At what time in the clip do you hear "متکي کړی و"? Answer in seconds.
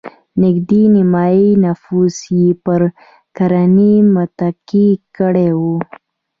4.13-5.61